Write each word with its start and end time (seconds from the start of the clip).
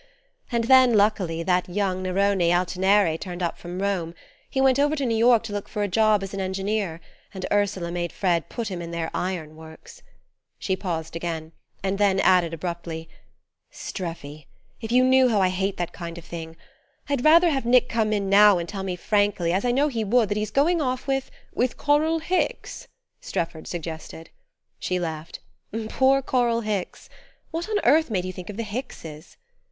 And 0.51 0.63
then 0.63 0.95
luckily 0.95 1.43
that 1.43 1.69
young 1.69 2.01
Nerone 2.01 2.49
Altineri 2.51 3.19
turned 3.19 3.43
up 3.43 3.59
from 3.59 3.79
Rome: 3.83 4.15
he 4.49 4.59
went 4.59 4.79
over 4.79 4.95
to 4.95 5.05
New 5.05 5.15
York 5.15 5.43
to 5.43 5.53
look 5.53 5.69
for 5.69 5.83
a 5.83 5.87
job 5.87 6.23
as 6.23 6.33
an 6.33 6.39
engineer, 6.39 7.01
and 7.35 7.45
Ursula 7.51 7.91
made 7.91 8.11
Fred 8.11 8.49
put 8.49 8.67
him 8.69 8.81
in 8.81 8.89
their 8.89 9.11
iron 9.13 9.55
works." 9.55 10.01
She 10.57 10.75
paused 10.75 11.15
again, 11.15 11.51
and 11.83 11.99
then 11.99 12.19
added 12.19 12.51
abruptly: 12.51 13.09
"Streffy! 13.71 14.47
If 14.81 14.91
you 14.91 15.03
knew 15.03 15.29
how 15.29 15.39
I 15.39 15.49
hate 15.49 15.77
that 15.77 15.93
kind 15.93 16.17
of 16.17 16.25
thing. 16.25 16.55
I'd 17.07 17.23
rather 17.23 17.51
have 17.51 17.63
Nick 17.67 17.87
come 17.87 18.11
in 18.11 18.27
now 18.27 18.57
and 18.57 18.67
tell 18.67 18.81
me 18.81 18.95
frankly, 18.95 19.53
as 19.53 19.63
I 19.65 19.71
know 19.71 19.87
he 19.87 20.03
would, 20.03 20.29
that 20.29 20.35
he's 20.37 20.49
going 20.49 20.81
off 20.81 21.05
with" 21.05 21.29
"With 21.61 21.77
Coral 21.77 22.17
Hicks?" 22.17 22.87
Strefford 23.21 23.67
suggested. 23.67 24.31
She 24.79 24.97
laughed. 24.99 25.41
"Poor 25.89 26.23
Coral 26.23 26.61
Hicks! 26.61 27.07
What 27.51 27.69
on 27.69 27.77
earth 27.83 28.09
made 28.09 28.25
you 28.25 28.33
think 28.33 28.49
of 28.49 28.57
the 28.57 28.63
Hickses?" 28.63 29.37